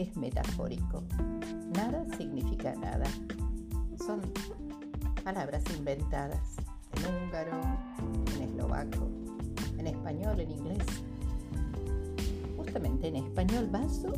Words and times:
es 0.00 0.16
metafórico. 0.16 1.02
Nada 1.76 2.06
significa 2.16 2.74
nada. 2.74 3.04
Son 4.06 4.20
palabras 5.22 5.62
inventadas 5.76 6.56
en 6.96 7.26
húngaro, 7.26 7.60
en 8.34 8.42
eslovaco, 8.42 9.08
en 9.78 9.86
español, 9.86 10.40
en 10.40 10.50
inglés. 10.52 10.86
Justamente 12.56 13.08
en 13.08 13.16
español 13.16 13.68
vaso 13.70 14.12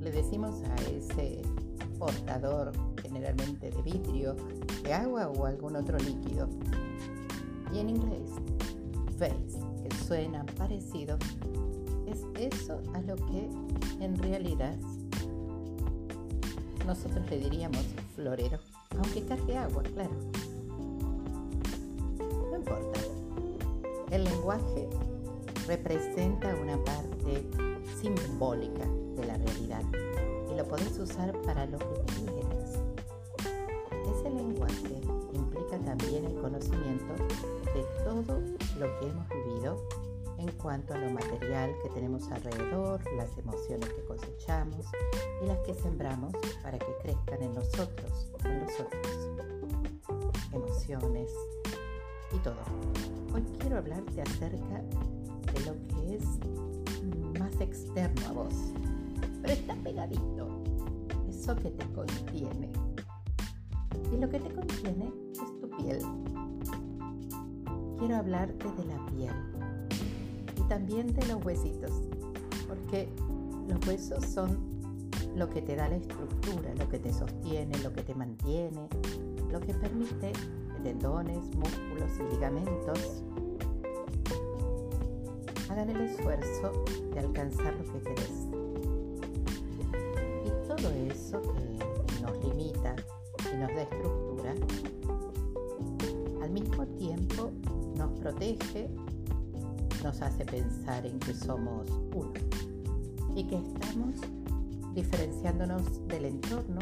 le 0.00 0.10
decimos 0.10 0.62
a 0.62 0.74
ese 0.90 1.42
portador 1.98 2.72
generalmente 3.02 3.70
de 3.70 3.82
vidrio, 3.82 4.36
de 4.82 4.92
agua 4.92 5.28
o 5.28 5.46
algún 5.46 5.76
otro 5.76 5.96
líquido. 5.98 6.46
Y 7.72 7.78
en 7.78 7.88
inglés, 7.88 8.30
face, 9.18 9.58
que 9.82 9.94
suena 10.04 10.44
parecido, 10.58 11.18
eso 12.38 12.80
a 12.94 13.00
lo 13.00 13.16
que 13.16 13.48
en 14.00 14.16
realidad 14.16 14.76
nosotros 16.86 17.28
le 17.30 17.38
diríamos 17.38 17.84
florero, 18.14 18.58
aunque 18.96 19.22
cargue 19.24 19.56
agua, 19.56 19.82
claro. 19.82 20.10
No 22.50 22.56
importa. 22.56 23.00
El 24.10 24.24
lenguaje 24.24 24.88
representa 25.66 26.54
una 26.54 26.82
parte 26.82 27.44
simbólica 28.00 28.86
de 29.16 29.26
la 29.26 29.36
realidad 29.36 29.82
y 30.50 30.56
lo 30.56 30.64
podés 30.66 30.98
usar 30.98 31.32
para 31.42 31.66
lo 31.66 31.78
que 31.78 32.04
quieras. 32.14 32.78
Ese 34.16 34.30
lenguaje 34.30 35.00
implica 35.34 35.78
también 35.84 36.24
el 36.24 36.40
conocimiento 36.40 37.12
de 37.74 37.84
todo 38.02 38.40
lo 38.78 38.98
que 38.98 39.08
hemos 39.08 39.28
vivido 39.28 40.07
en 40.48 40.56
cuanto 40.56 40.94
a 40.94 40.98
lo 40.98 41.10
material 41.10 41.74
que 41.82 41.90
tenemos 41.90 42.30
alrededor, 42.30 43.00
las 43.16 43.36
emociones 43.36 43.88
que 43.90 44.02
cosechamos 44.04 44.86
y 45.42 45.46
las 45.46 45.58
que 45.58 45.74
sembramos 45.74 46.32
para 46.62 46.78
que 46.78 46.86
crezcan 47.02 47.42
en 47.42 47.54
nosotros 47.54 48.30
o 48.32 48.48
en 48.48 48.60
los 48.60 48.80
otros. 48.80 49.28
Emociones 50.52 51.30
y 52.32 52.38
todo. 52.38 52.56
Hoy 53.34 53.44
quiero 53.58 53.78
hablarte 53.78 54.22
acerca 54.22 54.82
de 55.52 55.60
lo 55.66 55.74
que 55.88 56.16
es 56.16 56.24
más 57.38 57.60
externo 57.60 58.26
a 58.28 58.32
vos, 58.32 58.54
pero 59.42 59.52
está 59.52 59.74
pegadito, 59.76 60.62
eso 61.28 61.54
que 61.56 61.70
te 61.70 61.86
contiene. 61.92 62.72
Y 64.10 64.16
lo 64.16 64.28
que 64.30 64.40
te 64.40 64.54
contiene 64.54 65.12
es 65.32 65.60
tu 65.60 65.68
piel. 65.76 66.00
Quiero 67.98 68.16
hablarte 68.16 68.64
de 68.72 68.84
la 68.86 69.06
piel 69.06 69.57
también 70.68 71.12
de 71.14 71.26
los 71.26 71.44
huesitos, 71.44 71.90
porque 72.68 73.08
los 73.68 73.86
huesos 73.86 74.24
son 74.24 74.58
lo 75.34 75.48
que 75.48 75.62
te 75.62 75.76
da 75.76 75.88
la 75.88 75.96
estructura, 75.96 76.74
lo 76.74 76.88
que 76.88 76.98
te 76.98 77.12
sostiene, 77.12 77.76
lo 77.78 77.92
que 77.92 78.02
te 78.02 78.14
mantiene, 78.14 78.88
lo 79.50 79.60
que 79.60 79.74
permite 79.74 80.32
tendones, 80.82 81.38
músculos 81.56 82.10
y 82.18 82.34
ligamentos 82.34 83.22
hagan 85.70 85.90
el 85.90 86.00
esfuerzo 86.02 86.84
de 87.12 87.20
alcanzar 87.20 87.74
lo 87.74 87.92
que 87.92 88.00
querés. 88.00 88.46
Y 90.44 90.50
todo 90.66 90.90
eso 90.90 91.42
que 91.42 92.22
nos 92.22 92.44
limita 92.44 92.96
y 93.52 93.56
nos 93.56 93.68
da 93.74 93.82
estructura, 93.82 94.54
al 96.42 96.50
mismo 96.50 96.86
tiempo 96.86 97.50
nos 97.96 98.10
protege 98.20 98.88
nos 100.02 100.20
hace 100.22 100.44
pensar 100.44 101.06
en 101.06 101.18
que 101.18 101.34
somos 101.34 101.88
uno 102.14 102.32
y 103.34 103.44
que 103.44 103.56
estamos 103.56 104.14
diferenciándonos 104.94 106.06
del 106.08 106.24
entorno, 106.26 106.80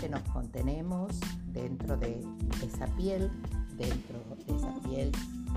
que 0.00 0.08
nos 0.08 0.22
contenemos 0.22 1.12
dentro 1.52 1.96
de 1.96 2.22
esa 2.62 2.86
piel, 2.96 3.30
dentro 3.76 4.18
de 4.46 4.56
esa 4.56 4.74
piel 4.88 5.12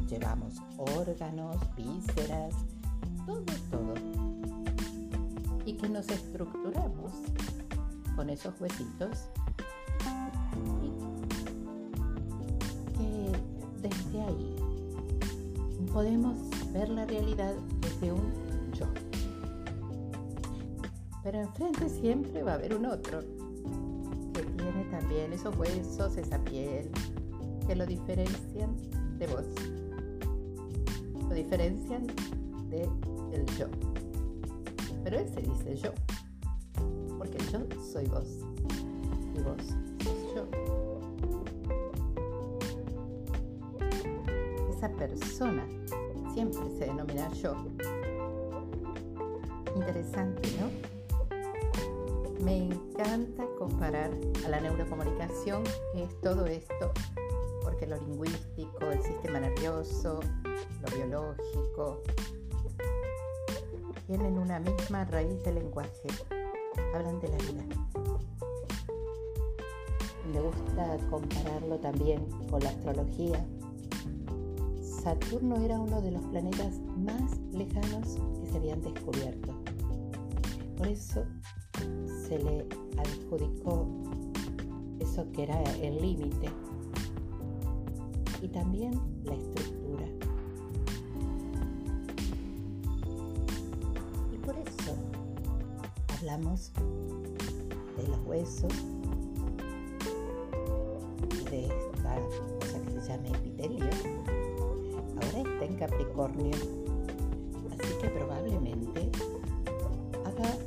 llevamos 0.10 0.56
órganos, 0.78 1.58
vísceras, 1.76 2.56
todo, 3.26 3.44
todo. 3.70 3.94
Y 5.66 5.74
que 5.74 5.90
nos 5.90 6.10
estructuramos 6.10 7.12
con 8.16 8.30
esos 8.30 8.60
huesitos 8.60 9.30
y 10.84 10.90
que 12.98 13.32
desde 13.88 14.22
ahí 14.22 14.56
podemos 15.94 16.49
ver 16.74 16.90
la 16.90 17.06
realidad 17.06 17.54
desde 17.82 18.12
un 18.12 18.32
yo. 18.74 18.86
Pero 21.24 21.40
enfrente 21.40 21.90
siempre 21.90 22.44
va 22.44 22.54
a 22.54 22.56
haber 22.56 22.76
un 22.76 22.86
otro 22.86 23.20
que 24.34 24.42
tiene 24.44 24.86
también 24.90 25.34
esos 25.34 25.58
huesos, 25.58 26.18
esa 26.18 26.40
piel, 26.44 26.90
que 27.68 27.76
lo 27.76 27.86
diferencian 27.86 28.76
de 29.18 29.28
vos. 29.28 29.46
Lo 31.28 31.36
diferencian 31.36 32.08
de 32.70 32.90
el 33.34 33.46
yo. 33.58 33.68
Pero 35.04 35.20
él 35.20 35.28
se 35.28 35.42
dice 35.42 35.76
yo, 35.76 35.92
porque 37.18 37.38
yo 37.52 37.60
soy 37.82 38.06
vos 38.08 38.40
y 39.36 39.42
vos 39.42 39.62
sos 40.04 40.36
yo. 40.36 40.48
Esa 44.70 44.90
persona 44.94 45.66
siempre 46.40 46.70
se 46.78 46.86
denomina 46.86 47.30
yo. 47.34 47.54
Interesante, 49.76 50.50
¿no? 50.58 50.70
Me 52.46 52.68
encanta 52.68 53.46
comparar 53.58 54.10
a 54.46 54.50
la 54.50 54.62
neurocomunicación, 54.62 55.64
que 55.92 56.04
es 56.04 56.22
todo 56.22 56.46
esto, 56.46 56.94
porque 57.62 57.88
lo 57.88 57.98
lingüístico, 57.98 58.90
el 58.90 59.04
sistema 59.04 59.42
nervioso, 59.42 60.22
lo 60.82 60.96
biológico, 60.96 62.04
tienen 64.08 64.38
una 64.38 64.62
misma 64.62 65.04
raíz 65.04 65.44
de 65.44 65.52
lenguaje, 65.52 66.08
hablan 66.96 67.20
de 67.20 67.28
la 67.28 67.38
vida. 67.38 67.64
Me 70.32 70.40
gusta 70.40 70.98
compararlo 71.10 71.80
también 71.80 72.26
con 72.50 72.62
la 72.62 72.70
astrología, 72.70 73.46
Saturno 75.02 75.56
era 75.56 75.80
uno 75.80 76.02
de 76.02 76.12
los 76.12 76.22
planetas 76.24 76.80
más 76.98 77.40
lejanos 77.54 78.18
que 78.42 78.52
se 78.52 78.58
habían 78.58 78.82
descubierto. 78.82 79.54
Por 80.78 80.88
eso 80.88 81.24
se 82.28 82.38
le 82.38 82.68
adjudicó 82.98 83.88
eso 85.00 85.26
que 85.32 85.44
era 85.44 85.64
el 85.82 86.02
límite 86.02 86.50
y 88.42 88.50
también 88.50 88.92
la 89.24 89.36
estructura. 89.36 90.06
Y 94.34 94.38
por 94.38 94.56
eso 94.58 94.96
hablamos 96.18 96.74
de 97.96 98.08
los 98.08 98.20
huesos, 98.26 98.74
de 101.50 101.66
esta 101.68 102.20
cosa 102.60 102.82
que 102.86 103.02
se 103.02 103.08
llama 103.08 103.30
epitelio 103.30 103.86
Capricornio. 105.76 106.56
Así 107.72 107.94
que 108.02 108.10
probablemente 108.10 109.12
haga 110.26 110.58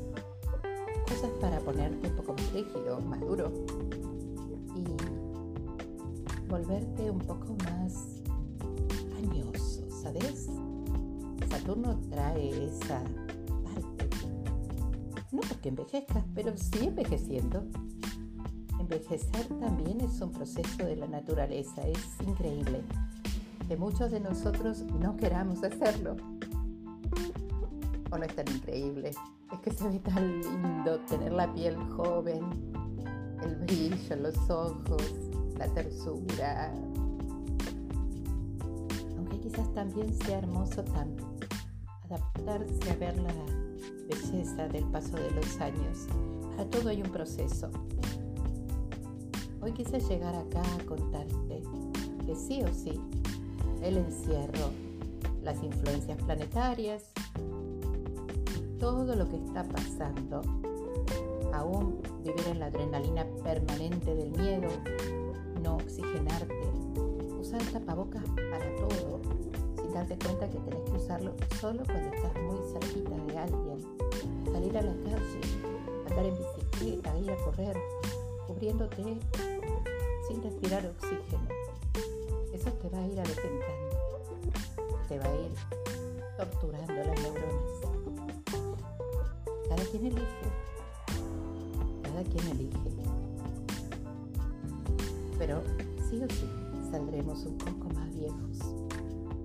cosas 1.08 1.30
para 1.40 1.58
ponerte 1.60 2.08
un 2.08 2.16
poco 2.16 2.32
más 2.34 2.52
rígido, 2.52 3.00
más 3.00 3.20
duro 3.20 3.52
y 4.74 6.48
volverte 6.48 7.10
un 7.10 7.18
poco 7.18 7.56
más 7.64 8.22
añoso, 9.18 9.88
¿sabes? 9.90 10.48
Saturno 11.50 11.98
trae 12.10 12.66
esa 12.66 13.02
parte. 13.64 14.08
No 15.30 15.40
porque 15.40 15.68
envejezcas, 15.68 16.24
pero 16.34 16.56
sí 16.56 16.86
envejeciendo. 16.86 17.64
Envejecer 18.78 19.46
también 19.60 20.00
es 20.00 20.20
un 20.20 20.32
proceso 20.32 20.84
de 20.84 20.96
la 20.96 21.06
naturaleza, 21.06 21.86
es 21.86 22.20
increíble 22.26 22.82
muchos 23.76 24.10
de 24.10 24.20
nosotros 24.20 24.82
no 25.00 25.16
queramos 25.16 25.62
hacerlo. 25.62 26.16
¿O 28.10 28.18
no 28.18 28.24
es 28.24 28.34
tan 28.34 28.48
increíble? 28.48 29.10
Es 29.52 29.60
que 29.60 29.70
se 29.70 29.88
ve 29.88 29.98
tan 30.00 30.40
lindo 30.40 31.00
tener 31.08 31.32
la 31.32 31.52
piel 31.52 31.76
joven, 31.96 32.42
el 33.42 33.56
brillo 33.56 34.16
los 34.16 34.50
ojos, 34.50 35.14
la 35.56 35.66
tersura. 35.68 36.72
Aunque 39.16 39.40
quizás 39.40 39.72
también 39.74 40.12
sea 40.14 40.38
hermoso 40.38 40.82
tanto 40.84 41.32
adaptarse 42.04 42.90
a 42.90 42.96
ver 42.96 43.16
la 43.18 43.32
belleza 44.08 44.68
del 44.68 44.84
paso 44.84 45.16
de 45.16 45.30
los 45.30 45.60
años. 45.60 46.06
Para 46.56 46.68
todo 46.68 46.90
hay 46.90 47.02
un 47.02 47.10
proceso. 47.10 47.70
Hoy 49.62 49.72
quise 49.72 50.00
llegar 50.00 50.34
acá 50.34 50.60
a 50.60 50.84
contarte 50.86 51.62
que 52.26 52.34
sí 52.34 52.62
o 52.62 52.74
sí 52.74 53.00
el 53.82 53.98
encierro, 53.98 54.70
las 55.42 55.62
influencias 55.62 56.18
planetarias 56.22 57.12
todo 58.82 59.14
lo 59.14 59.28
que 59.28 59.36
está 59.36 59.62
pasando, 59.62 60.42
aún 61.52 62.02
vivir 62.24 62.48
en 62.48 62.58
la 62.58 62.66
adrenalina 62.66 63.24
permanente 63.44 64.12
del 64.12 64.32
miedo, 64.32 64.66
no 65.62 65.76
oxigenarte, 65.76 66.52
usar 67.40 67.62
tapabocas 67.72 68.24
para 68.24 68.74
todo, 68.74 69.20
sin 69.80 69.94
darte 69.94 70.18
cuenta 70.18 70.50
que 70.50 70.58
tenés 70.58 70.82
que 70.90 70.96
usarlo 70.96 71.32
solo 71.60 71.84
cuando 71.84 72.12
estás 72.12 72.32
muy 72.42 72.58
cerquita 72.72 73.16
de 73.24 73.38
alguien, 73.38 74.52
salir 74.52 74.76
a 74.76 74.82
la 74.82 74.94
calle, 75.04 75.40
andar 76.08 76.26
en 76.26 76.34
bicicleta, 76.36 77.18
ir 77.20 77.30
a 77.30 77.36
correr, 77.44 77.76
cubriéndote 78.48 79.04
sin 80.26 80.42
respirar 80.42 80.86
oxígeno. 80.86 81.41
Va 82.92 82.98
a 82.98 83.06
ir 83.06 83.18
avejentando, 83.18 83.96
te 85.08 85.18
va 85.18 85.24
a 85.24 85.34
ir 85.34 85.52
torturando 86.36 86.92
las 86.92 87.20
neuronas. 87.22 87.92
Cada 89.68 89.84
quien 89.84 90.06
elige, 90.06 90.48
cada 92.02 92.22
quien 92.22 92.48
elige. 92.48 92.78
Pero 95.38 95.62
sí 96.10 96.22
o 96.22 96.28
sí 96.28 96.46
saldremos 96.90 97.46
un 97.46 97.56
poco 97.56 97.88
más 97.94 98.14
viejos, 98.14 98.58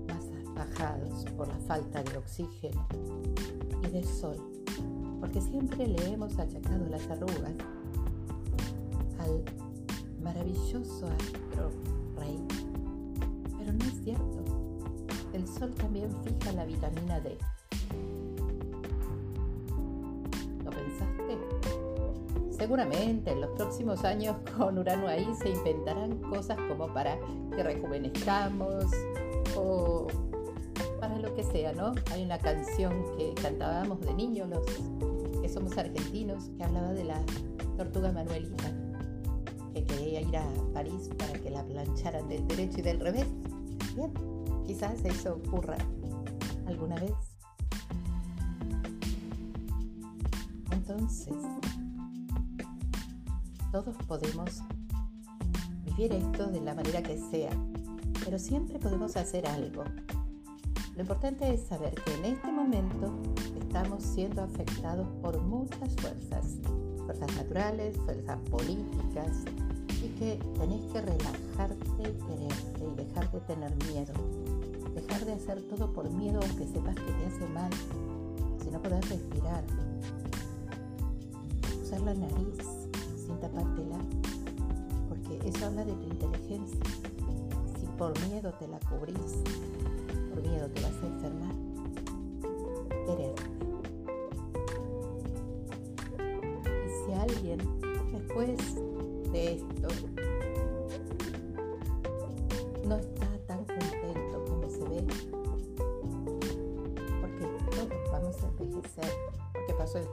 más 0.07 0.53
bajados 0.53 1.23
por 1.37 1.47
la 1.47 1.57
falta 1.59 2.03
de 2.03 2.17
oxígeno 2.17 2.85
y 3.81 3.87
de 3.87 4.03
sol, 4.03 4.35
porque 5.21 5.39
siempre 5.39 5.87
le 5.87 6.13
hemos 6.13 6.37
achacado 6.37 6.85
las 6.89 7.09
arrugas 7.09 7.55
al 9.19 9.43
maravilloso 10.21 11.07
astro 11.07 11.71
rey. 12.17 12.66
Cierto. 14.07 14.39
El 15.33 15.45
sol 15.45 15.73
también 15.75 16.09
fija 16.23 16.53
la 16.53 16.63
vitamina 16.63 17.19
D. 17.19 17.37
¿Lo 20.63 20.71
pensaste? 20.71 21.37
Seguramente 22.57 23.31
en 23.31 23.41
los 23.41 23.49
próximos 23.57 24.05
años 24.05 24.37
con 24.57 24.77
Urano 24.77 25.09
ahí 25.09 25.27
se 25.41 25.49
inventarán 25.49 26.19
cosas 26.21 26.57
como 26.69 26.87
para 26.93 27.17
que 27.53 27.61
rejuvenezcamos 27.61 28.85
o 29.57 30.07
para 31.01 31.19
lo 31.19 31.35
que 31.35 31.43
sea, 31.43 31.73
¿no? 31.73 31.93
Hay 32.13 32.23
una 32.23 32.37
canción 32.37 32.93
que 33.17 33.33
cantábamos 33.41 33.99
de 33.99 34.13
niños 34.13 34.47
los 34.47 34.65
que 35.41 35.49
somos 35.49 35.77
argentinos 35.77 36.49
que 36.57 36.63
hablaba 36.63 36.93
de 36.93 37.03
la 37.03 37.21
tortuga 37.75 38.13
Manuelita 38.13 38.71
que 39.73 39.83
quería 39.83 40.21
ir 40.21 40.37
a 40.37 40.45
París 40.73 41.09
para 41.17 41.33
que 41.33 41.49
la 41.49 41.65
plancharan 41.65 42.29
del 42.29 42.47
derecho 42.47 42.79
y 42.79 42.83
del 42.83 43.01
revés. 43.01 43.27
Quizás 44.65 45.03
eso 45.05 45.41
ocurra 45.43 45.77
alguna 46.67 46.95
vez. 46.95 47.13
Entonces, 50.71 51.35
todos 53.71 53.95
podemos 54.07 54.61
vivir 55.85 56.13
esto 56.13 56.47
de 56.47 56.61
la 56.61 56.73
manera 56.73 57.01
que 57.01 57.17
sea, 57.17 57.49
pero 58.23 58.37
siempre 58.37 58.79
podemos 58.79 59.17
hacer 59.17 59.47
algo. 59.47 59.83
Lo 60.95 61.01
importante 61.01 61.53
es 61.53 61.61
saber 61.61 61.93
que 61.93 62.13
en 62.15 62.25
este 62.25 62.51
momento 62.51 63.13
estamos 63.59 64.03
siendo 64.03 64.41
afectados 64.41 65.07
por 65.21 65.41
muchas 65.41 65.95
fuerzas, 65.97 66.57
fuerzas 67.05 67.35
naturales, 67.35 67.95
fuerzas 67.97 68.39
políticas, 68.49 69.43
que 70.19 70.39
tenés 70.57 70.81
que 70.91 71.01
relajarte 71.01 72.15
y 72.81 72.95
dejar 72.95 73.31
de 73.31 73.39
tener 73.41 73.71
miedo. 73.85 74.13
Dejar 74.95 75.25
de 75.25 75.33
hacer 75.33 75.61
todo 75.63 75.91
por 75.93 76.09
miedo 76.09 76.39
aunque 76.41 76.67
sepas 76.67 76.95
que 76.95 77.11
te 77.11 77.25
hace 77.25 77.47
mal, 77.53 77.71
si 78.63 78.71
no 78.71 78.81
podés 78.81 79.07
respirar. 79.09 79.63
Usar 81.83 82.01
la 82.01 82.13
nariz 82.15 82.57
sin 83.15 83.37
tapártela, 83.39 83.99
porque 85.07 85.39
eso 85.47 85.67
habla 85.67 85.85
de 85.85 85.93
tu 85.93 86.07
inteligencia. 86.07 86.79
Si 87.79 87.85
por 87.97 88.13
miedo 88.27 88.51
te 88.59 88.67
la 88.67 88.79
cubrís, 88.79 89.43
por 90.33 90.41
miedo 90.41 90.67
te 90.69 90.81
vas 90.81 91.03
a 91.03 91.07
enfermar. 91.07 91.66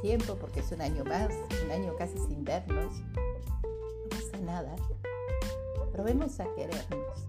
Tiempo, 0.04 0.36
porque 0.38 0.60
es 0.60 0.70
un 0.70 0.82
año 0.82 1.02
más, 1.02 1.30
un 1.64 1.70
año 1.70 1.96
casi 1.96 2.18
sin 2.18 2.44
vernos, 2.44 2.92
no 2.92 4.08
pasa 4.10 4.38
nada. 4.44 4.76
Probemos 5.92 6.38
a 6.40 6.54
querernos. 6.54 7.26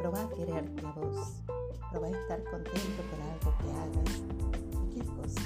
Proba 0.00 0.22
a 0.22 0.28
quererte 0.28 0.86
a 0.86 0.92
vos. 0.92 1.42
Proba 1.90 2.06
a 2.06 2.10
estar 2.10 2.40
contento 2.44 3.02
con 3.10 3.20
algo 3.20 3.58
que 3.58 3.68
hagas. 3.72 4.22
Cualquier 4.70 5.06
cosa. 5.06 5.40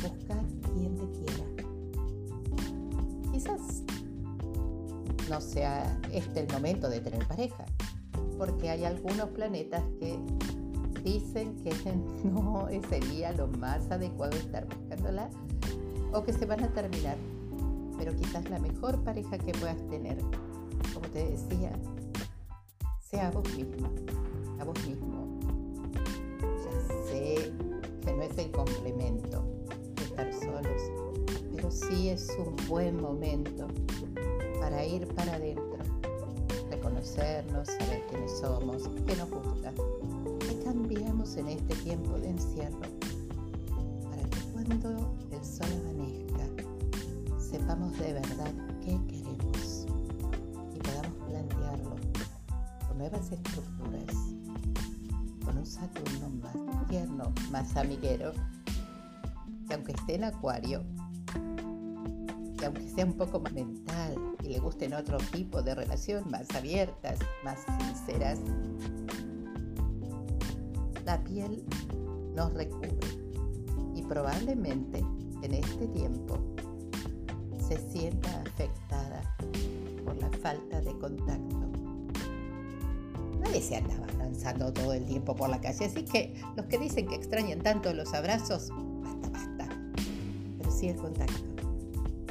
Busca 0.00 0.42
quien 0.72 0.96
te 0.96 1.18
quiera 1.18 1.46
quizás 3.32 3.82
no 5.28 5.42
sea 5.42 6.00
este 6.10 6.40
el 6.40 6.50
momento 6.50 6.88
de 6.88 7.00
tener 7.00 7.26
pareja, 7.26 7.66
porque 8.38 8.70
hay 8.70 8.86
algunos 8.86 9.28
planetas 9.28 9.82
que 10.00 10.18
dicen 11.06 11.54
que 11.62 11.72
no 12.24 12.68
sería 12.90 13.32
lo 13.32 13.46
más 13.46 13.90
adecuado 13.90 14.36
estar 14.36 14.66
buscándola 14.66 15.30
o 16.12 16.22
que 16.24 16.32
se 16.32 16.44
van 16.44 16.62
a 16.64 16.68
terminar. 16.68 17.16
Pero 17.96 18.14
quizás 18.14 18.48
la 18.50 18.58
mejor 18.58 19.02
pareja 19.04 19.38
que 19.38 19.52
puedas 19.52 19.80
tener, 19.88 20.18
como 20.92 21.06
te 21.12 21.30
decía, 21.30 21.72
sea 23.00 23.30
vos 23.30 23.48
misma, 23.56 23.88
a 24.58 24.64
vos 24.64 24.86
mismo. 24.86 25.38
Ya 26.42 26.94
sé 27.08 27.52
que 28.04 28.12
no 28.12 28.22
es 28.22 28.36
el 28.36 28.50
complemento 28.50 29.44
de 29.94 30.04
estar 30.04 30.32
solos, 30.34 30.82
pero 31.54 31.70
sí 31.70 32.10
es 32.10 32.36
un 32.38 32.56
buen 32.68 33.00
momento 33.00 33.68
para 34.60 34.84
ir 34.84 35.06
para 35.14 35.34
adentro, 35.34 35.78
reconocernos, 36.70 37.68
saber 37.68 38.02
quiénes 38.10 38.38
somos, 38.38 38.90
qué 39.06 39.16
nos 39.16 39.30
gusta, 39.30 39.72
qué 40.66 40.72
cambiamos 40.72 41.36
en 41.36 41.48
este 41.48 41.74
tiempo 41.76 42.18
de 42.18 42.30
encierro, 42.30 42.80
para 44.10 44.22
que 44.28 44.40
cuando 44.52 45.14
el 45.30 45.44
sol 45.44 45.66
amanezca 45.80 46.44
sepamos 47.38 47.96
de 47.98 48.14
verdad 48.14 48.52
qué 48.80 48.98
queremos 49.06 49.86
y 50.74 50.78
podamos 50.78 51.18
plantearlo 51.28 51.96
con 52.88 52.98
nuevas 52.98 53.30
estructuras, 53.30 54.16
con 55.44 55.58
un 55.58 55.66
Saturno 55.66 56.30
más 56.30 56.88
tierno, 56.88 57.32
más 57.52 57.76
amiguero, 57.76 58.32
que 59.68 59.74
aunque 59.74 59.92
esté 59.92 60.16
en 60.16 60.24
acuario, 60.24 60.82
que 62.58 62.66
aunque 62.66 62.88
sea 62.88 63.04
un 63.04 63.14
poco 63.14 63.38
más 63.38 63.52
mental 63.52 64.16
y 64.42 64.48
le 64.48 64.58
gusten 64.58 64.94
otro 64.94 65.18
tipo 65.32 65.62
de 65.62 65.76
relación, 65.76 66.28
más 66.28 66.50
abiertas, 66.56 67.18
más 67.44 67.60
sinceras, 67.78 68.40
la 71.06 71.22
piel 71.22 71.64
nos 72.34 72.52
recubre 72.52 72.90
y 73.94 74.02
probablemente 74.02 74.98
en 75.42 75.54
este 75.54 75.86
tiempo 75.86 76.36
se 77.66 77.78
sienta 77.90 78.42
afectada 78.42 79.22
por 80.04 80.16
la 80.16 80.28
falta 80.38 80.80
de 80.80 80.98
contacto. 80.98 81.70
Nadie 83.38 83.62
se 83.62 83.76
andaba 83.76 84.06
lanzando 84.18 84.72
todo 84.72 84.92
el 84.92 85.04
tiempo 85.04 85.36
por 85.36 85.48
la 85.48 85.60
calle, 85.60 85.84
así 85.84 86.04
que 86.04 86.34
los 86.56 86.66
que 86.66 86.78
dicen 86.78 87.06
que 87.06 87.14
extrañan 87.14 87.60
tanto 87.60 87.94
los 87.94 88.12
abrazos, 88.12 88.70
basta, 89.02 89.30
basta. 89.30 89.68
Pero 90.58 90.70
sí 90.72 90.88
el 90.88 90.96
contacto 90.96 91.40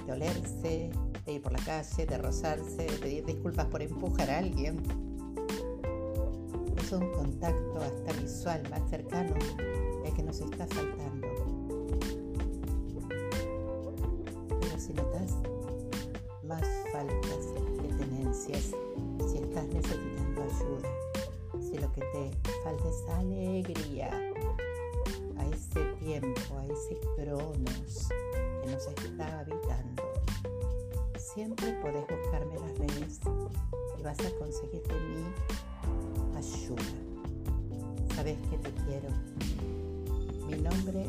de 0.05 0.12
olerse, 0.12 0.89
de 1.25 1.32
ir 1.32 1.41
por 1.41 1.53
la 1.53 1.63
calle, 1.63 2.05
de 2.05 2.17
rozarse, 2.17 2.84
de 2.84 2.98
pedir 3.01 3.25
disculpas 3.25 3.67
por 3.67 3.82
empujar 3.82 4.29
a 4.29 4.39
alguien. 4.39 5.04
Un 6.91 7.11
contacto 7.13 7.79
hasta 7.79 8.21
visual 8.21 8.61
más 8.69 8.89
cercano 8.89 9.33
el 10.05 10.13
que 10.13 10.21
nos 10.21 10.39
está 10.39 10.67
faltando. 10.67 11.27
Pero 14.61 14.79
si 14.79 14.93
notas 14.93 15.33
más 16.43 16.61
faltas 16.93 17.47
que 17.81 17.87
tenencias, 17.87 18.71
si 19.27 19.37
estás 19.37 19.67
necesitando 19.67 20.43
ayuda, 20.43 20.89
si 21.59 21.77
lo 21.79 21.91
que 21.91 22.01
te 22.01 22.31
falta 22.63 22.87
es 22.87 23.09
alegría 23.09 24.11
a 25.37 25.47
ese 25.47 25.83
tiempo, 25.99 26.57
a 26.59 26.65
ese 26.67 26.99
cronos 27.15 28.09
que 28.63 28.71
nos 28.71 28.87
está 28.87 29.39
habitando, 29.39 30.03
siempre 31.17 31.73
podés 31.81 32.05
buscarme 32.07 32.59
las 32.59 32.77
redes 32.77 33.19
y 33.97 34.03
vas 34.03 34.19
a 34.19 34.29
conseguir 34.37 34.83
de 34.83 34.93
mí 34.93 35.25
Sabes 38.15 38.37
que 38.49 38.57
te 38.57 38.71
quiero 38.85 39.09
Mi 40.47 40.61
nombre 40.61 41.07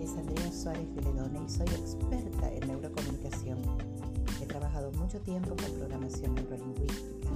es 0.00 0.10
Andrea 0.16 0.50
Suárez 0.50 0.94
de 0.94 1.02
Ledone 1.02 1.38
y 1.46 1.50
soy 1.50 1.66
experta 1.68 2.50
en 2.50 2.66
neurocomunicación. 2.66 3.58
He 4.40 4.46
trabajado 4.46 4.90
mucho 4.92 5.20
tiempo 5.20 5.50
con 5.50 5.78
programación 5.78 6.34
neurolingüística. 6.34 7.28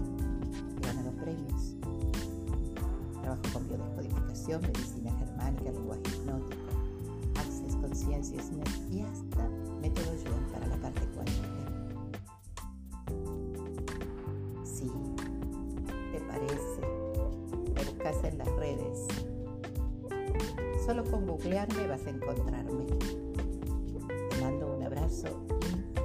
He 0.78 0.86
ganado 0.86 1.12
premios. 1.16 1.76
Trabajo 3.20 3.42
con 3.52 3.68
biodescodificación, 3.68 4.62
medicina 4.62 5.12
germánica, 5.18 5.70
lenguaje 5.70 6.02
hipnótico, 6.16 6.62
access 7.36 7.76
conciencias 7.76 8.50
y 8.90 9.00
hasta 9.02 9.48
Solo 20.94 21.10
con 21.10 21.26
googlearme 21.26 21.88
vas 21.88 22.06
a 22.06 22.10
encontrarme. 22.10 22.86
Te 24.30 24.40
mando 24.40 24.76
un 24.76 24.82
abrazo 24.84 25.44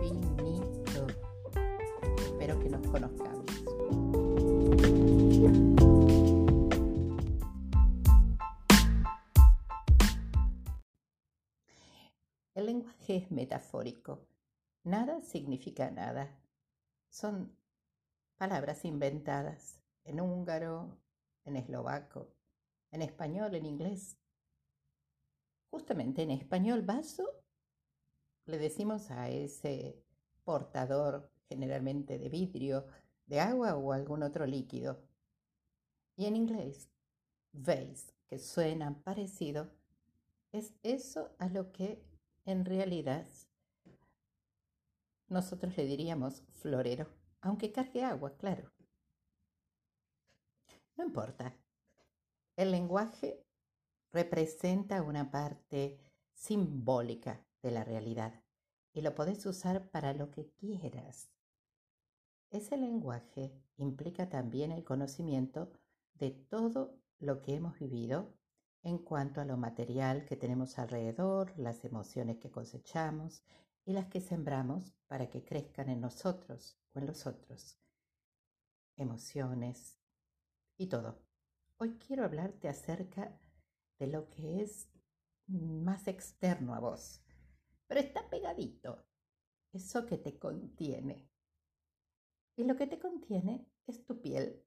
infinito. 0.01 1.05
Espero 2.17 2.60
que 2.60 2.69
nos 2.69 2.88
conozcamos. 2.88 3.46
El 12.55 12.65
lenguaje 12.65 13.17
es 13.17 13.29
metafórico. 13.29 14.25
Nada 14.84 15.22
significa 15.22 15.91
nada. 15.91 16.36
Son 17.12 17.55
palabras 18.38 18.84
inventadas 18.86 19.84
en 20.03 20.19
húngaro, 20.19 20.98
en 21.46 21.58
eslovaco, 21.58 22.34
en 22.89 23.03
español, 23.03 23.53
en 23.53 23.67
inglés, 23.67 24.17
Justamente 25.70 26.24
en 26.24 26.32
español 26.32 26.82
vaso 26.82 27.28
le 28.46 28.58
decimos 28.58 29.12
a 29.12 29.30
ese 29.30 30.04
portador 30.44 31.32
generalmente 31.48 32.18
de 32.18 32.30
vidrio, 32.30 32.88
de 33.26 33.40
agua 33.40 33.76
o 33.76 33.94
algún 33.94 34.24
otro 34.24 34.46
líquido. 34.46 35.00
Y 36.16 36.26
en 36.26 36.36
inglés, 36.36 36.90
vase, 37.52 38.14
que 38.28 38.40
suena 38.40 39.02
parecido, 39.04 39.72
es 40.52 40.74
eso 40.84 41.32
a 41.38 41.48
lo 41.48 41.72
que 41.72 42.04
en 42.46 42.66
realidad 42.66 43.28
nosotros 45.28 45.78
le 45.78 45.86
diríamos 45.86 46.44
florero, 46.54 47.08
aunque 47.42 47.72
cargue 47.72 48.04
agua, 48.04 48.36
claro. 48.38 48.72
No 50.98 51.06
importa. 51.06 51.56
El 52.56 52.72
lenguaje 52.72 53.46
representa 54.12 55.01
una 55.01 55.32
parte 55.32 56.00
simbólica 56.34 57.46
de 57.62 57.72
la 57.72 57.84
realidad 57.84 58.44
y 58.94 59.01
lo 59.01 59.13
podés 59.13 59.46
usar 59.46 59.89
para 59.89 60.13
lo 60.13 60.32
que 60.32 60.50
quieras. 60.51 61.32
Ese 62.50 62.78
lenguaje 62.78 63.54
implica 63.78 64.30
también 64.30 64.72
el 64.72 64.84
conocimiento 64.84 65.72
de 66.16 66.32
todo 66.32 66.98
lo 67.20 67.42
que 67.42 67.56
hemos 67.56 67.78
vivido 67.78 68.34
en 68.82 68.98
cuanto 68.98 69.42
a 69.42 69.46
lo 69.46 69.58
material 69.58 70.25
que 70.25 70.36
tenemos 70.36 70.80
alrededor, 70.80 71.54
las 71.58 71.84
emociones 71.86 72.38
que 72.38 72.50
cosechamos 72.50 73.44
y 73.86 73.94
las 73.94 74.08
que 74.08 74.22
sembramos 74.22 74.94
para 75.08 75.30
que 75.30 75.44
crezcan 75.44 75.89
en 75.89 76.01
nosotros 76.01 76.80
o 76.94 77.00
en 77.00 77.06
los 77.06 77.28
otros. 77.28 77.78
Emociones 78.96 79.98
y 80.78 80.88
todo. 80.88 81.20
Hoy 81.78 81.98
quiero 81.98 82.24
hablarte 82.24 82.68
acerca 82.68 83.38
de 84.00 84.08
lo 84.08 84.29
que 84.29 84.62
es 84.62 84.89
más 85.48 86.08
externo 86.08 86.74
a 86.74 86.79
vos, 86.79 87.22
pero 87.88 88.00
está 88.00 88.29
pegadito, 88.29 89.06
eso 89.74 90.06
que 90.06 90.18
te 90.18 90.38
contiene. 90.38 91.29
Y 92.56 92.63
lo 92.63 92.75
que 92.75 92.88
te 92.88 93.00
contiene 93.00 93.68
es 93.88 94.03
tu 94.06 94.20
piel. 94.22 94.65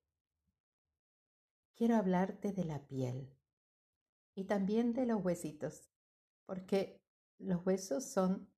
Quiero 1.75 1.97
hablarte 1.97 2.53
de 2.53 2.65
la 2.65 2.87
piel 2.87 3.35
y 4.35 4.45
también 4.45 4.93
de 4.93 5.07
los 5.07 5.25
huesitos, 5.25 5.91
porque 6.47 7.03
los 7.39 7.65
huesos 7.67 8.05
son 8.05 8.49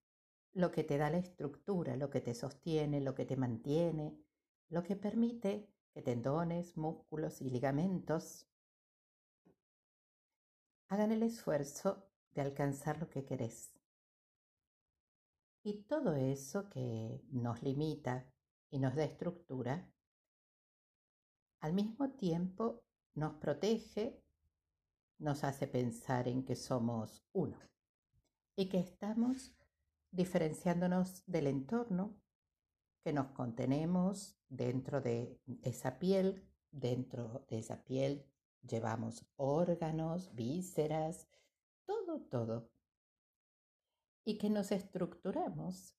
lo 0.53 0.71
que 0.71 0.85
te 0.85 0.99
da 0.99 1.11
la 1.11 1.19
estructura, 1.19 1.97
lo 1.97 2.11
que 2.11 2.21
te 2.21 2.35
sostiene, 2.35 3.01
lo 3.01 3.15
que 3.15 3.25
te 3.25 3.37
mantiene, 3.37 4.19
lo 4.69 4.83
que 4.83 4.97
permite 4.97 5.69
que 5.93 6.03
tendones, 6.03 6.77
músculos 6.77 7.41
y 7.41 7.51
ligamentos 7.51 8.49
hagan 10.89 11.13
el 11.13 11.23
esfuerzo 11.23 12.09
de 12.35 12.43
alcanzar 12.43 12.99
lo 12.99 13.09
que 13.09 13.25
querés. 13.25 13.73
Y 15.63 15.83
todo 15.85 16.15
eso 16.15 16.69
que 16.69 17.23
nos 17.31 17.63
limita 17.63 18.31
y 18.71 18.79
nos 18.79 18.95
da 18.95 19.05
estructura, 19.05 19.91
al 21.61 21.73
mismo 21.73 22.11
tiempo 22.11 22.85
nos 23.15 23.35
protege, 23.35 24.23
nos 25.19 25.45
hace 25.45 25.67
pensar 25.67 26.29
en 26.29 26.45
que 26.45 26.57
somos 26.57 27.25
uno 27.33 27.59
y 28.57 28.69
que 28.69 28.79
estamos 28.79 29.57
diferenciándonos 30.11 31.25
del 31.27 31.47
entorno, 31.47 32.21
que 33.03 33.13
nos 33.13 33.29
contenemos 33.29 34.37
dentro 34.49 35.01
de 35.01 35.41
esa 35.63 35.99
piel, 35.99 36.47
dentro 36.71 37.45
de 37.49 37.59
esa 37.59 37.83
piel 37.85 38.27
Llevamos 38.67 39.27
órganos, 39.37 40.35
vísceras, 40.35 41.29
todo, 41.85 42.21
todo. 42.23 42.71
Y 44.25 44.39
que 44.39 44.49
nos 44.49 44.73
estructuramos 44.73 45.95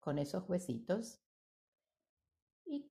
con 0.00 0.18
esos 0.18 0.48
huesitos 0.48 1.20
y 2.64 2.90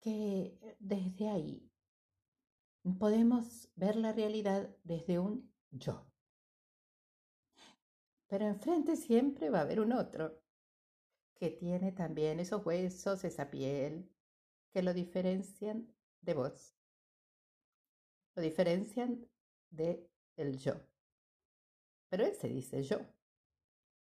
que 0.00 0.76
desde 0.78 1.28
ahí 1.28 1.70
podemos 2.98 3.68
ver 3.74 3.96
la 3.96 4.12
realidad 4.12 4.74
desde 4.84 5.18
un 5.18 5.52
yo. 5.72 6.06
Pero 8.28 8.46
enfrente 8.46 8.94
siempre 8.94 9.50
va 9.50 9.58
a 9.58 9.62
haber 9.62 9.80
un 9.80 9.92
otro 9.92 10.40
que 11.34 11.50
tiene 11.50 11.90
también 11.90 12.38
esos 12.38 12.64
huesos, 12.64 13.24
esa 13.24 13.50
piel, 13.50 14.08
que 14.70 14.82
lo 14.82 14.94
diferencian 14.94 15.92
de 16.20 16.34
vos 16.34 16.79
diferencian 18.40 19.26
de 19.70 20.08
el 20.36 20.58
yo. 20.58 20.74
Pero 22.08 22.24
él 22.24 22.34
se 22.34 22.48
dice 22.48 22.82
yo, 22.82 22.98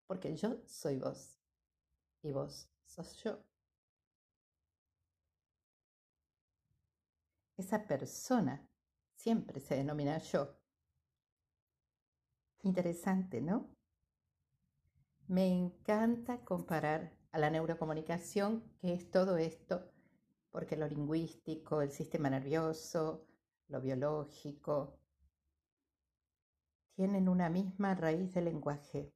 porque 0.07 0.35
yo 0.35 0.61
soy 0.65 0.97
vos 0.99 1.39
y 2.21 2.31
vos 2.31 2.69
sos 2.85 3.15
yo. 3.23 3.43
Esa 7.57 7.85
persona 7.85 8.67
siempre 9.15 9.59
se 9.59 9.75
denomina 9.75 10.17
yo. 10.17 10.57
Interesante, 12.63 13.41
¿no? 13.41 13.69
Me 15.27 15.47
encanta 15.47 16.43
comparar 16.43 17.15
a 17.31 17.39
la 17.39 17.49
neurocomunicación, 17.49 18.63
que 18.79 18.93
es 18.93 19.09
todo 19.11 19.37
esto, 19.37 19.91
porque 20.51 20.77
lo 20.77 20.87
lingüístico, 20.87 21.81
el 21.81 21.91
sistema 21.91 22.29
nervioso, 22.29 23.25
lo 23.73 23.81
biológico, 23.81 24.99
tienen 26.95 27.27
una 27.27 27.49
misma 27.49 27.95
raíz 27.95 28.31
de 28.35 28.41
lenguaje, 28.43 29.11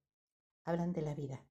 hablan 0.64 0.94
de 0.94 1.04
la 1.04 1.14
vida. 1.14 1.46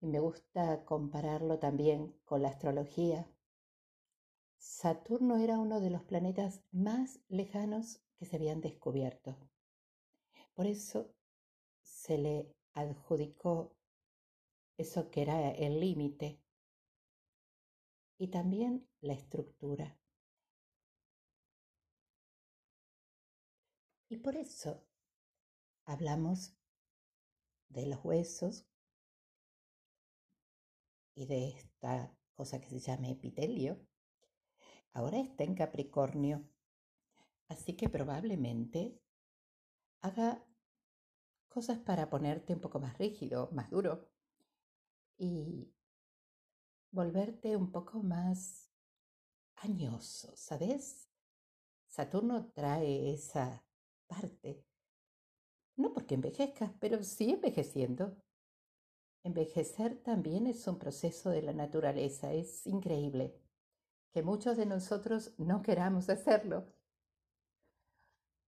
Y 0.00 0.06
me 0.06 0.20
gusta 0.20 0.84
compararlo 0.84 1.58
también 1.58 2.16
con 2.24 2.42
la 2.42 2.50
astrología. 2.50 3.28
Saturno 4.56 5.36
era 5.36 5.58
uno 5.58 5.80
de 5.80 5.90
los 5.90 6.04
planetas 6.04 6.62
más 6.70 7.18
lejanos 7.28 8.00
que 8.14 8.24
se 8.24 8.36
habían 8.36 8.60
descubierto. 8.60 9.36
Por 10.54 10.68
eso 10.68 11.12
se 11.80 12.18
le 12.18 12.54
adjudicó 12.72 13.74
eso 14.76 15.10
que 15.10 15.22
era 15.22 15.50
el 15.50 15.80
límite 15.80 16.40
y 18.16 18.28
también 18.28 18.86
la 19.00 19.14
estructura. 19.14 19.98
Y 24.12 24.18
por 24.18 24.36
eso 24.36 24.86
hablamos 25.86 26.54
de 27.70 27.86
los 27.86 28.04
huesos 28.04 28.66
y 31.14 31.24
de 31.24 31.48
esta 31.48 32.14
cosa 32.34 32.60
que 32.60 32.68
se 32.68 32.78
llama 32.78 33.08
epitelio. 33.08 33.80
Ahora 34.92 35.18
está 35.18 35.44
en 35.44 35.54
Capricornio, 35.54 36.46
así 37.48 37.74
que 37.74 37.88
probablemente 37.88 39.00
haga 40.02 40.44
cosas 41.48 41.78
para 41.78 42.10
ponerte 42.10 42.52
un 42.52 42.60
poco 42.60 42.80
más 42.80 42.98
rígido, 42.98 43.48
más 43.52 43.70
duro 43.70 44.10
y 45.16 45.72
volverte 46.90 47.56
un 47.56 47.72
poco 47.72 48.02
más 48.02 48.70
añoso, 49.54 50.36
¿sabes? 50.36 51.08
Saturno 51.86 52.52
trae 52.52 53.14
esa 53.14 53.64
No 55.76 55.92
porque 55.92 56.14
envejezcas, 56.14 56.70
pero 56.80 57.02
sí 57.02 57.30
envejeciendo. 57.30 58.16
Envejecer 59.24 60.02
también 60.02 60.46
es 60.46 60.66
un 60.66 60.78
proceso 60.78 61.30
de 61.30 61.42
la 61.42 61.52
naturaleza. 61.52 62.32
Es 62.32 62.66
increíble 62.66 63.34
que 64.12 64.22
muchos 64.22 64.56
de 64.56 64.66
nosotros 64.66 65.32
no 65.38 65.62
queramos 65.62 66.08
hacerlo. 66.10 66.66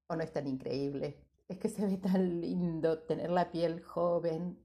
¿O 0.08 0.16
no 0.16 0.22
es 0.22 0.32
tan 0.32 0.46
increíble? 0.46 1.24
Es 1.48 1.58
que 1.58 1.68
se 1.68 1.86
ve 1.86 1.96
tan 1.96 2.40
lindo 2.40 3.02
tener 3.02 3.30
la 3.30 3.50
piel 3.50 3.82
joven, 3.82 4.62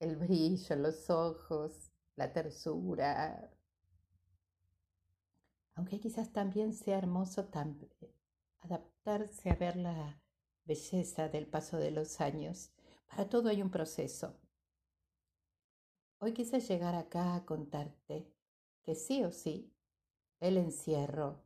el 0.00 0.16
brillo 0.16 0.74
en 0.74 0.82
los 0.82 1.08
ojos, 1.10 1.92
la 2.16 2.32
tersura. 2.32 3.50
Aunque 5.74 6.00
quizás 6.00 6.32
también 6.32 6.72
sea 6.72 6.98
hermoso 6.98 7.48
adaptarse 9.06 9.50
a 9.50 9.54
ver 9.54 9.76
la 9.76 10.20
belleza 10.64 11.28
del 11.28 11.46
paso 11.46 11.76
de 11.76 11.92
los 11.92 12.20
años. 12.20 12.72
Para 13.06 13.28
todo 13.28 13.48
hay 13.48 13.62
un 13.62 13.70
proceso. 13.70 14.36
Hoy 16.18 16.32
quise 16.32 16.60
llegar 16.60 16.94
acá 16.94 17.36
a 17.36 17.44
contarte 17.44 18.32
que 18.82 18.94
sí 18.94 19.22
o 19.22 19.30
sí, 19.30 19.72
el 20.40 20.56
encierro, 20.56 21.44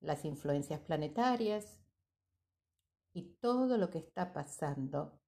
las 0.00 0.24
influencias 0.24 0.80
planetarias 0.80 1.80
y 3.14 3.22
todo 3.40 3.78
lo 3.78 3.90
que 3.90 3.98
está 3.98 4.32
pasando, 4.32 5.18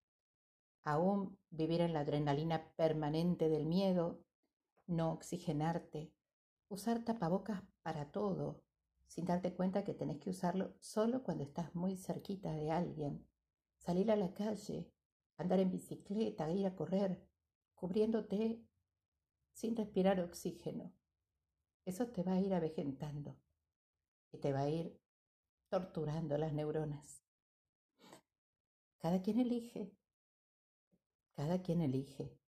aún 0.85 1.39
vivir 1.51 1.81
en 1.81 1.93
la 1.93 2.01
adrenalina 2.01 2.75
permanente 2.77 3.49
del 3.49 3.65
miedo, 3.65 4.23
no 4.87 5.13
oxigenarte, 5.13 6.13
usar 6.69 7.05
tapabocas 7.05 7.63
para 7.83 8.11
todo, 8.11 8.63
sin 9.11 9.25
darte 9.25 9.53
cuenta 9.53 9.83
que 9.83 9.93
tenés 9.93 10.19
que 10.21 10.31
usarlo 10.31 10.77
solo 10.79 11.25
cuando 11.25 11.43
estás 11.43 11.75
muy 11.75 11.97
cerquita 11.97 12.53
de 12.53 12.71
alguien, 12.71 13.27
salir 13.77 14.09
a 14.13 14.15
la 14.15 14.33
calle, 14.33 14.89
andar 15.37 15.59
en 15.59 15.73
bicicleta, 15.73 16.49
ir 16.49 16.65
a 16.65 16.77
correr, 16.77 17.21
cubriéndote 17.75 18.65
sin 19.53 19.75
respirar 19.75 20.21
oxígeno. 20.21 20.93
Eso 21.85 22.07
te 22.07 22.23
va 22.23 22.35
a 22.35 22.41
ir 22.41 22.55
avejentando 22.55 23.37
y 24.31 24.39
te 24.39 24.53
va 24.53 24.61
a 24.61 24.69
ir 24.69 24.97
torturando 25.69 26.39
las 26.39 26.53
neuronas. 26.53 27.25
Cada 28.99 29.23
quien 29.23 29.41
elige, 29.41 29.93
cada 31.35 31.61
quien 31.63 31.81
elige. 31.81 32.39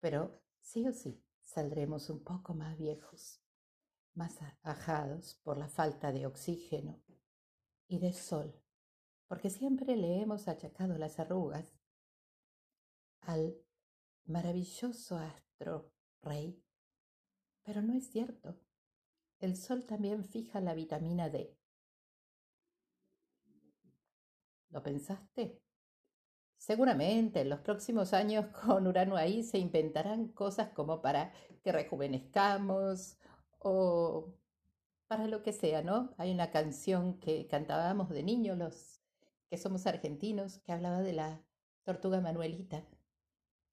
Pero 0.00 0.40
sí 0.60 0.86
o 0.86 0.94
sí 0.94 1.22
saldremos 1.42 2.08
un 2.08 2.24
poco 2.24 2.54
más 2.54 2.78
viejos, 2.78 3.42
más 4.14 4.38
ajados 4.62 5.40
por 5.42 5.58
la 5.58 5.68
falta 5.68 6.12
de 6.12 6.26
oxígeno 6.26 7.00
y 7.86 7.98
de 7.98 8.12
sol, 8.12 8.54
porque 9.28 9.50
siempre 9.50 9.96
le 9.96 10.20
hemos 10.20 10.48
achacado 10.48 10.98
las 10.98 11.18
arrugas 11.18 11.74
al 13.22 13.56
maravilloso 14.24 15.16
astro 15.16 15.92
rey. 16.22 16.62
Pero 17.62 17.82
no 17.82 17.94
es 17.94 18.10
cierto. 18.10 18.58
El 19.38 19.56
sol 19.56 19.84
también 19.86 20.24
fija 20.24 20.60
la 20.60 20.74
vitamina 20.74 21.28
D. 21.28 21.56
¿Lo 24.70 24.82
pensaste? 24.82 25.60
Seguramente 26.56 27.40
en 27.40 27.48
los 27.48 27.60
próximos 27.60 28.12
años 28.12 28.46
con 28.64 28.86
Urano 28.86 29.16
ahí 29.16 29.42
se 29.42 29.58
inventarán 29.58 30.28
cosas 30.28 30.70
como 30.70 31.00
para 31.00 31.32
que 31.62 31.72
rejuvenezcamos 31.72 33.16
o 33.60 34.34
para 35.08 35.26
lo 35.28 35.42
que 35.42 35.52
sea, 35.52 35.82
¿no? 35.82 36.14
Hay 36.18 36.32
una 36.32 36.50
canción 36.50 37.18
que 37.20 37.46
cantábamos 37.48 38.10
de 38.10 38.22
niños 38.22 38.58
los 38.58 39.00
que 39.50 39.58
somos 39.58 39.86
argentinos 39.86 40.58
que 40.60 40.72
hablaba 40.72 41.00
de 41.02 41.12
la 41.14 41.42
tortuga 41.84 42.20
Manuelita 42.20 42.84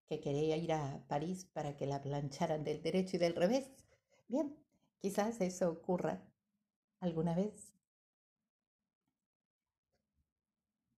que 0.07 0.19
quería 0.19 0.57
ir 0.57 0.71
a 0.73 1.03
París 1.07 1.45
para 1.45 1.75
que 1.75 1.85
la 1.85 2.01
plancharan 2.01 2.63
del 2.63 2.81
derecho 2.81 3.17
y 3.17 3.19
del 3.19 3.35
revés. 3.35 3.69
Bien, 4.27 4.55
quizás 4.99 5.41
eso 5.41 5.69
ocurra 5.69 6.21
alguna 6.99 7.35
vez. 7.35 7.73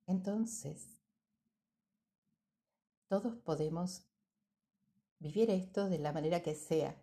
Entonces, 0.07 0.99
todos 3.07 3.35
podemos 3.37 4.05
vivir 5.19 5.49
esto 5.49 5.89
de 5.89 5.99
la 5.99 6.11
manera 6.13 6.41
que 6.41 6.55
sea, 6.55 6.95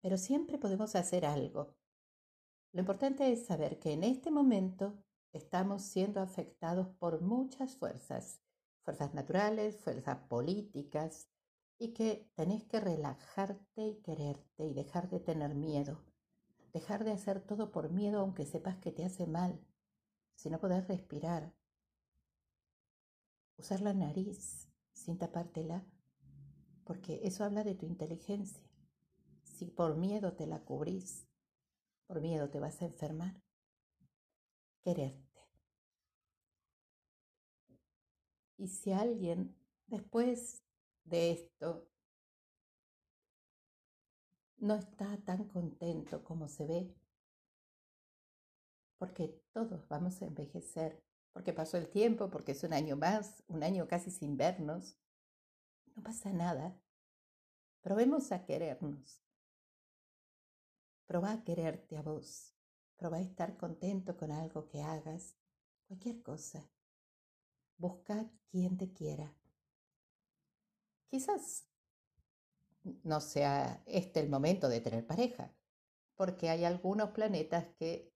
pero 0.00 0.16
siempre 0.16 0.58
podemos 0.58 0.94
hacer 0.96 1.24
algo. 1.24 1.74
Lo 2.72 2.80
importante 2.80 3.32
es 3.32 3.46
saber 3.46 3.78
que 3.78 3.92
en 3.92 4.04
este 4.04 4.30
momento 4.30 5.02
estamos 5.32 5.82
siendo 5.82 6.20
afectados 6.20 6.88
por 6.98 7.20
muchas 7.20 7.76
fuerzas, 7.76 8.40
fuerzas 8.82 9.14
naturales, 9.14 9.76
fuerzas 9.76 10.18
políticas, 10.28 11.28
y 11.78 11.94
que 11.94 12.30
tenés 12.34 12.64
que 12.64 12.78
relajarte 12.78 13.86
y 13.86 14.02
quererte 14.02 14.66
y 14.66 14.74
dejar 14.74 15.08
de 15.08 15.18
tener 15.18 15.54
miedo, 15.54 16.04
dejar 16.74 17.04
de 17.04 17.12
hacer 17.12 17.40
todo 17.40 17.72
por 17.72 17.90
miedo 17.90 18.20
aunque 18.20 18.44
sepas 18.44 18.76
que 18.76 18.92
te 18.92 19.02
hace 19.02 19.26
mal, 19.26 19.58
si 20.34 20.50
no 20.50 20.60
podés 20.60 20.86
respirar, 20.88 21.54
usar 23.56 23.80
la 23.80 23.94
nariz 23.94 24.68
sin 24.92 25.16
tapártela, 25.16 25.82
porque 26.84 27.20
eso 27.24 27.44
habla 27.44 27.64
de 27.64 27.74
tu 27.74 27.86
inteligencia. 27.86 28.69
Si 29.60 29.66
por 29.66 29.94
miedo 29.94 30.32
te 30.32 30.46
la 30.46 30.64
cubrís, 30.64 31.28
por 32.06 32.22
miedo 32.22 32.48
te 32.48 32.58
vas 32.58 32.80
a 32.80 32.86
enfermar, 32.86 33.42
quererte. 34.80 35.42
Y 38.56 38.68
si 38.68 38.90
alguien 38.92 39.54
después 39.86 40.62
de 41.04 41.32
esto 41.32 41.90
no 44.56 44.76
está 44.76 45.18
tan 45.26 45.44
contento 45.44 46.24
como 46.24 46.48
se 46.48 46.64
ve, 46.64 46.94
porque 48.96 49.42
todos 49.52 49.86
vamos 49.88 50.22
a 50.22 50.24
envejecer, 50.24 51.04
porque 51.34 51.52
pasó 51.52 51.76
el 51.76 51.90
tiempo, 51.90 52.30
porque 52.30 52.52
es 52.52 52.64
un 52.64 52.72
año 52.72 52.96
más, 52.96 53.44
un 53.46 53.62
año 53.62 53.86
casi 53.86 54.10
sin 54.10 54.38
vernos. 54.38 54.96
No 55.94 56.02
pasa 56.02 56.32
nada. 56.32 56.80
Probemos 57.82 58.32
a 58.32 58.46
querernos. 58.46 59.20
Proba 61.10 61.32
a 61.32 61.42
quererte 61.42 61.96
a 61.98 62.02
vos. 62.02 62.54
Proba 62.96 63.16
a 63.16 63.20
estar 63.20 63.56
contento 63.56 64.16
con 64.16 64.30
algo 64.30 64.68
que 64.68 64.80
hagas, 64.80 65.34
cualquier 65.88 66.22
cosa. 66.22 66.70
Busca 67.78 68.30
quien 68.48 68.78
te 68.78 68.92
quiera. 68.92 69.34
Quizás 71.08 71.66
no 73.02 73.20
sea 73.20 73.82
este 73.86 74.20
el 74.20 74.28
momento 74.28 74.68
de 74.68 74.80
tener 74.80 75.04
pareja, 75.04 75.52
porque 76.14 76.48
hay 76.48 76.64
algunos 76.64 77.10
planetas 77.10 77.66
que 77.76 78.12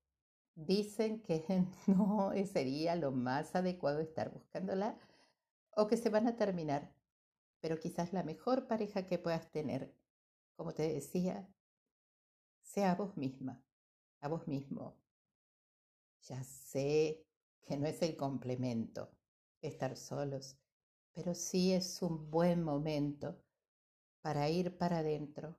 dicen 0.55 1.21
que 1.21 1.45
no 1.89 2.31
sería 2.47 2.95
lo 2.95 3.11
más 3.11 3.57
adecuado 3.57 3.99
estar 3.99 4.31
buscándola 4.33 4.97
o 5.73 5.89
que 5.89 5.97
se 5.97 6.11
van 6.11 6.29
a 6.29 6.37
terminar. 6.37 6.95
Pero 7.59 7.81
quizás 7.81 8.13
la 8.13 8.23
mejor 8.23 8.69
pareja 8.69 9.05
que 9.05 9.19
puedas 9.19 9.51
tener, 9.51 9.93
como 10.55 10.75
te 10.75 10.87
decía, 10.87 11.49
sea 12.65 12.93
a 12.93 12.95
vos 12.97 13.17
misma, 13.17 13.63
a 14.21 14.29
vos 14.29 14.49
mismo. 14.49 14.97
Ya 16.23 16.43
sé 16.43 17.25
que 17.63 17.77
no 17.77 17.87
es 17.87 18.03
el 18.03 18.17
complemento 18.17 19.11
estar 19.61 19.97
solos, 19.97 20.59
pero 21.13 21.35
sí 21.35 21.73
es 21.73 22.03
un 22.03 22.31
buen 22.31 22.63
momento 22.63 23.41
para 24.21 24.49
ir 24.49 24.77
para 24.77 24.99
adentro, 24.99 25.59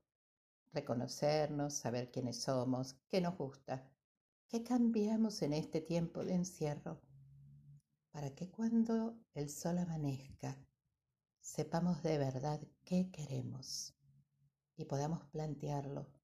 reconocernos, 0.74 1.76
saber 1.76 2.12
quiénes 2.12 2.42
somos, 2.42 2.96
qué 3.08 3.22
nos 3.22 3.38
gusta, 3.38 3.88
qué 4.48 4.64
cambiamos 4.64 5.42
en 5.44 5.54
este 5.54 5.82
tiempo 5.82 6.26
de 6.26 6.34
encierro, 6.34 7.00
para 8.12 8.34
que 8.34 8.50
cuando 8.50 9.18
el 9.34 9.50
sol 9.50 9.78
amanezca 9.78 10.58
sepamos 11.40 12.02
de 12.02 12.18
verdad 12.18 12.60
qué 12.84 13.12
queremos 13.12 13.94
y 14.76 14.86
podamos 14.86 15.24
plantearlo 15.26 16.15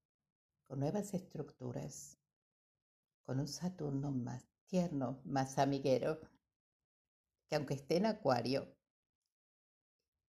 nuevas 0.76 1.14
estructuras, 1.14 2.18
con 3.24 3.40
un 3.40 3.48
Saturno 3.48 4.10
más 4.10 4.44
tierno, 4.66 5.20
más 5.24 5.58
amiguero, 5.58 6.20
que 7.48 7.56
aunque 7.56 7.74
esté 7.74 7.96
en 7.96 8.06
Acuario, 8.06 8.74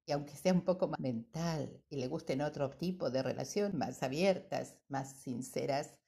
y 0.09 0.13
aunque 0.13 0.35
sea 0.35 0.55
un 0.55 0.63
poco 0.63 0.89
más 0.89 0.99
mental 1.01 1.85
y 1.91 1.97
le 1.97 2.09
gusten 2.09 2.41
otro 2.41 2.71
tipo 2.71 3.11
de 3.11 3.23
relación, 3.23 3.77
más 3.77 4.03
abiertas, 4.03 4.79
más 4.89 5.13
sinceras, 5.13 5.99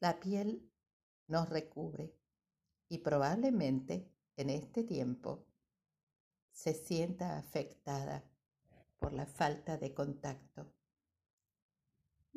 la 0.00 0.20
piel 0.20 0.70
nos 1.28 1.48
recubre 1.48 2.14
y 2.90 2.98
probablemente 2.98 4.12
en 4.36 4.50
este 4.50 4.84
tiempo 4.84 5.46
se 6.52 6.74
sienta 6.74 7.38
afectada 7.38 8.22
por 8.98 9.14
la 9.14 9.24
falta 9.24 9.78
de 9.78 9.94
contacto. 9.94 10.75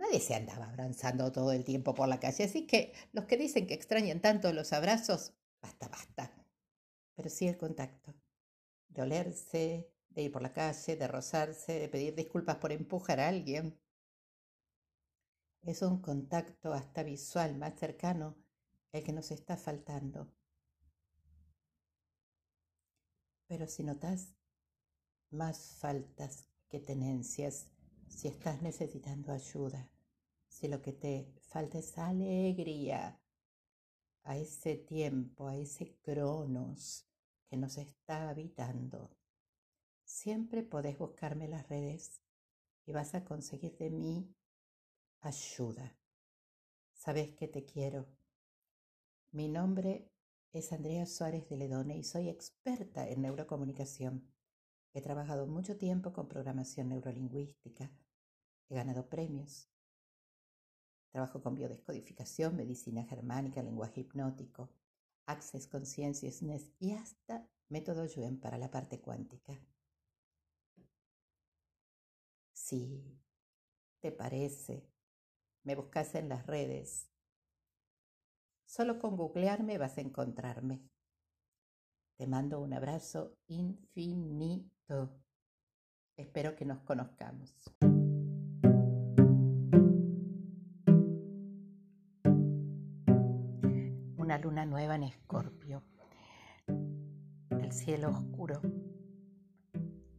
Nadie 0.10 0.22
se 0.22 0.34
andaba 0.34 0.65
abrazando 0.65 1.32
todo 1.32 1.52
el 1.52 1.63
tiempo 1.63 1.93
por 1.93 2.08
la 2.08 2.19
calle, 2.19 2.45
así 2.45 2.65
que 2.65 2.93
los 3.13 3.26
que 3.26 3.38
dicen 3.38 3.67
que 3.67 3.76
extrañan 3.76 4.22
tanto 4.22 4.52
los 4.54 4.74
abrazos, 4.74 5.34
basta, 5.62 5.88
basta. 5.88 6.34
Pero 7.15 7.30
sí 7.30 7.48
el 7.48 7.58
contacto, 7.58 8.15
de 8.88 9.04
olerse, 9.04 9.93
de 10.10 10.22
ir 10.24 10.32
por 10.32 10.41
la 10.41 10.52
calle, 10.52 10.95
de 10.95 11.08
rozarse, 11.08 11.74
de 11.74 11.89
pedir 11.89 12.15
disculpas 12.15 12.56
por 12.58 12.72
empujar 12.72 13.19
a 13.19 13.28
alguien. 13.28 13.80
Es 15.62 15.84
un 15.84 16.02
contacto 16.02 16.74
hasta 16.74 17.04
visual 17.04 17.56
más 17.56 17.76
cercano 17.76 18.36
el 18.91 19.04
que 19.04 19.13
nos 19.13 19.30
está 19.30 19.58
faltando. 19.58 20.34
Pero 23.45 23.67
si 23.67 23.84
notas 23.84 24.34
más 25.30 25.76
faltas 25.78 26.50
que 26.67 26.80
tenencias, 26.80 27.67
si 28.08 28.28
estás 28.28 28.63
necesitando 28.63 29.32
ayuda, 29.32 29.88
si 30.50 30.68
lo 30.68 30.82
que 30.82 30.94
te 30.94 31.32
falta 31.42 31.80
es 31.80 31.98
alegría 31.98 33.22
a 34.24 34.38
ese 34.38 34.76
tiempo, 34.76 35.48
a 35.48 35.56
ese 35.56 35.96
cronos 36.02 37.08
que 37.48 37.58
nos 37.58 37.78
está 37.78 38.30
habitando, 38.30 39.10
siempre 40.04 40.64
podés 40.64 40.98
buscarme 40.98 41.46
en 41.46 41.52
las 41.52 41.70
redes 41.70 42.22
y 42.86 42.92
vas 42.92 43.16
a 43.16 43.24
conseguir 43.24 43.78
de 43.78 43.90
mí 43.90 44.36
ayuda. 45.22 45.96
Sabes 46.94 47.30
que 47.36 47.48
te 47.48 47.66
quiero. 47.66 48.08
Mi 49.32 49.48
nombre 49.48 50.12
es 50.52 50.74
Andrea 50.74 51.06
Suárez 51.06 51.48
de 51.48 51.58
Ledone 51.58 51.98
y 51.98 52.04
soy 52.04 52.30
experta 52.30 53.08
en 53.08 53.22
neurocomunicación. 53.22 54.28
He 54.94 55.02
trabajado 55.02 55.46
mucho 55.46 55.78
tiempo 55.78 56.12
con 56.12 56.28
programación 56.28 56.90
neurolingüística. 56.90 57.92
He 58.68 58.76
ganado 58.76 59.08
premios. 59.08 59.70
Trabajo 61.12 61.41
con 61.41 61.56
biodescodificación, 61.56 62.56
medicina 62.56 63.04
germánica, 63.04 63.63
lenguaje 63.63 64.02
hipnótico, 64.02 64.69
access 65.26 65.67
consciousness 65.67 66.72
y 66.80 66.91
hasta 66.93 67.48
método 67.69 68.06
Yuen 68.06 68.39
para 68.39 68.58
la 68.58 68.69
parte 68.69 69.00
cuántica. 69.02 69.60
Si 72.54 73.19
te 74.00 74.12
parece, 74.12 74.88
me 75.63 75.76
buscas 75.76 76.13
en 76.15 76.30
las 76.30 76.45
redes. 76.45 77.10
Solo 78.65 79.00
con 79.00 79.17
googlearme 79.17 79.78
vas 79.78 79.98
a 79.98 80.02
encontrarme. 80.02 80.88
Te 82.17 82.28
mando 82.28 82.60
un 82.60 82.74
abrazo 82.74 83.38
infinito. 83.48 85.22
Espero 86.17 86.56
que 86.56 86.65
nos 86.65 86.82
conozcamos. 86.82 87.56
Luna 94.39 94.65
nueva 94.65 94.95
en 94.95 95.04
Escorpio. 95.04 95.84
El 97.49 97.71
cielo 97.71 98.10
oscuro. 98.10 98.62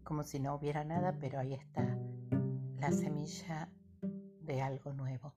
Como 0.05 0.25
si 0.25 0.39
no 0.39 0.55
hubiera 0.55 0.85
nada, 0.85 1.17
pero 1.19 1.39
ahí 1.39 1.55
está 1.55 1.99
la 2.79 2.93
semilla 2.93 3.71
de 4.43 4.61
algo 4.61 4.93
nuevo. 4.93 5.33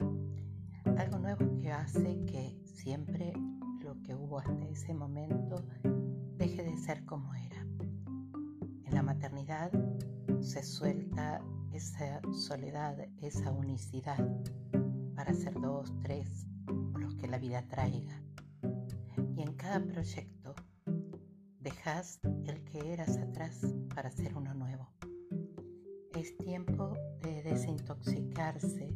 Algo 0.98 1.20
nuevo 1.20 1.60
que 1.62 1.72
hace 1.72 2.26
que 2.26 2.60
siempre 2.66 3.34
lo 3.80 4.02
que 4.02 4.16
hubo 4.16 4.40
hasta 4.40 4.68
ese 4.68 4.94
momento 4.94 5.64
deje 6.38 6.64
de 6.64 6.78
ser 6.78 7.06
como 7.06 7.34
era. 7.36 7.62
En 8.86 8.94
la 8.94 9.02
maternidad 9.02 9.72
se 10.42 10.64
suelta 10.64 11.42
esa 11.72 12.22
soledad, 12.34 12.98
esa 13.22 13.52
unicidad 13.52 14.18
para 15.16 15.34
ser 15.34 15.54
dos, 15.60 15.94
tres 16.02 16.48
los 17.00 17.16
que 17.16 17.28
la 17.28 17.38
vida 17.38 17.66
traiga. 17.68 18.23
Y 19.36 19.42
en 19.42 19.54
cada 19.54 19.84
proyecto 19.84 20.56
dejas 21.60 22.20
el 22.46 22.64
que 22.66 22.94
eras 22.94 23.18
atrás 23.18 23.62
para 23.96 24.12
ser 24.12 24.36
uno 24.36 24.54
nuevo. 24.54 24.90
Es 26.16 26.38
tiempo 26.38 26.94
de 27.22 27.42
desintoxicarse 27.44 28.94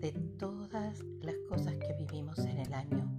de 0.00 0.12
todas 0.38 1.02
las 1.20 1.34
cosas 1.48 1.76
que 1.78 1.94
vivimos 1.94 2.38
en 2.40 2.58
el 2.58 2.74
año, 2.74 3.10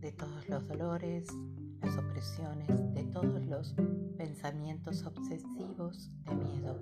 de 0.00 0.12
todos 0.12 0.48
los 0.48 0.66
dolores, 0.66 1.26
las 1.82 1.96
opresiones, 1.96 2.94
de 2.94 3.04
todos 3.04 3.44
los 3.46 3.74
pensamientos 4.16 5.04
obsesivos 5.04 6.10
de 6.24 6.34
miedo. 6.36 6.78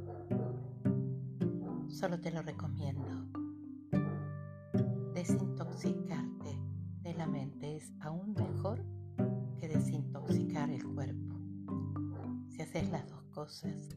Solo 1.88 2.20
te 2.20 2.30
lo 2.30 2.42
recomiendo. 2.42 3.26
Desintoxicarte 5.14 6.38
de 6.44 6.57
la 7.18 7.26
mente 7.26 7.74
es 7.74 7.92
aún 7.98 8.32
mejor 8.34 8.84
que 9.58 9.66
desintoxicar 9.66 10.70
el 10.70 10.84
cuerpo. 10.94 11.34
Si 12.48 12.62
haces 12.62 12.88
las 12.90 13.08
dos 13.08 13.24
cosas, 13.24 13.88